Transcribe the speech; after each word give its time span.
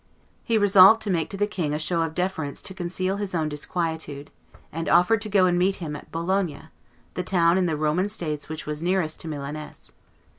He 0.43 0.57
resolved 0.57 0.99
to 1.03 1.11
make 1.11 1.29
to 1.29 1.37
the 1.37 1.45
king 1.45 1.75
a 1.75 1.77
show 1.77 2.01
of 2.01 2.15
deference 2.15 2.63
to 2.63 2.73
conceal 2.73 3.17
his 3.17 3.35
own 3.35 3.49
disquietude; 3.49 4.31
and 4.71 4.89
offered 4.89 5.21
to 5.21 5.29
go 5.29 5.45
and 5.45 5.59
meet 5.59 5.75
him 5.75 5.95
at 5.95 6.11
Bologna, 6.11 6.69
the 7.13 7.21
town 7.21 7.55
in 7.55 7.67
the 7.67 7.77
Roman 7.77 8.09
States 8.09 8.49
which 8.49 8.65
was 8.65 8.81
nearest 8.81 9.19
to 9.19 9.27
Milaness. 9.27 9.91